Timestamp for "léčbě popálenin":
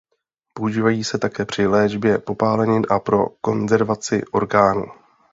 1.67-2.83